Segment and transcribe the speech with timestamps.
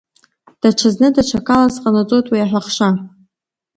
[0.61, 2.89] Даҽазны даҽакала сҟанаҵоит уи аҳәахша.